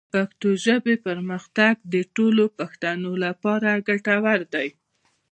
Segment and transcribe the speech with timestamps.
[0.07, 4.67] د پښتو ژبې پرمختګ د ټولو پښتنو لپاره ګټور دی.